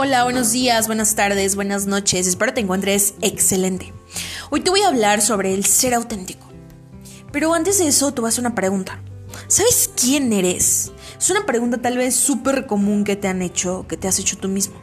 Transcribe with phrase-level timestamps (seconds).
[0.00, 2.28] Hola, buenos días, buenas tardes, buenas noches.
[2.28, 3.92] Espero te encuentres excelente.
[4.48, 6.46] Hoy te voy a hablar sobre el ser auténtico.
[7.32, 9.02] Pero antes de eso, te voy a hacer una pregunta.
[9.48, 10.92] ¿Sabes quién eres?
[11.18, 14.38] Es una pregunta tal vez súper común que te han hecho, que te has hecho
[14.38, 14.76] tú mismo.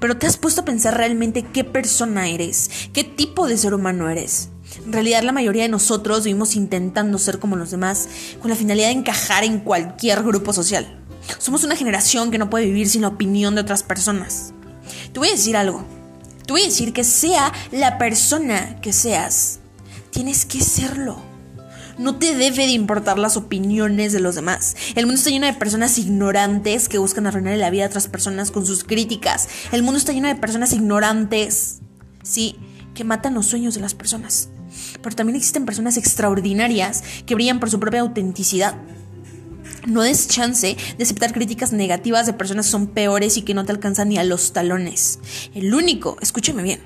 [0.00, 4.10] Pero te has puesto a pensar realmente qué persona eres, qué tipo de ser humano
[4.10, 4.48] eres.
[4.84, 8.08] En realidad la mayoría de nosotros vivimos intentando ser como los demás
[8.40, 10.98] con la finalidad de encajar en cualquier grupo social.
[11.38, 14.52] Somos una generación que no puede vivir sin la opinión de otras personas.
[15.12, 15.84] Te voy a decir algo.
[16.46, 19.60] Te voy a decir que sea la persona que seas,
[20.10, 21.22] tienes que serlo.
[21.98, 24.74] No te debe de importar las opiniones de los demás.
[24.96, 28.50] El mundo está lleno de personas ignorantes que buscan arruinar la vida a otras personas
[28.50, 29.48] con sus críticas.
[29.70, 31.80] El mundo está lleno de personas ignorantes,
[32.24, 32.56] sí,
[32.94, 34.48] que matan los sueños de las personas.
[35.02, 38.76] Pero también existen personas extraordinarias que brillan por su propia autenticidad.
[39.86, 43.64] No des chance de aceptar críticas negativas de personas que son peores y que no
[43.64, 45.18] te alcanzan ni a los talones.
[45.54, 46.80] El único, escúchame bien,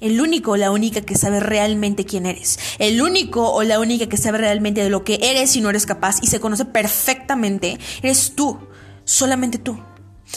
[0.00, 2.58] el único o la única que sabe realmente quién eres.
[2.78, 5.86] El único o la única que sabe realmente de lo que eres y no eres
[5.86, 8.58] capaz y se conoce perfectamente, eres tú,
[9.04, 9.78] solamente tú.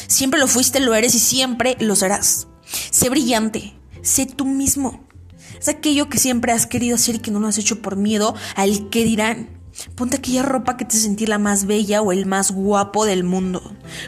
[0.08, 2.48] Siempre lo fuiste, lo eres y siempre lo serás.
[2.92, 5.06] Sé brillante, sé tú mismo.
[5.60, 8.36] Es aquello que siempre has querido hacer y que no lo has hecho por miedo
[8.56, 9.50] al que dirán.
[9.96, 13.62] Ponte aquella ropa que te sentir la más bella o el más guapo del mundo.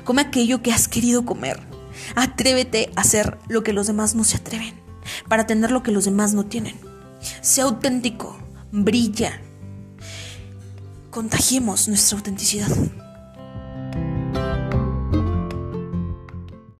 [0.04, 1.60] Come aquello que has querido comer.
[2.16, 4.74] Atrévete a hacer lo que los demás no se atreven,
[5.28, 6.76] para tener lo que los demás no tienen.
[7.42, 8.38] Sé auténtico,
[8.72, 9.42] brilla.
[11.10, 12.70] Contagiemos nuestra autenticidad.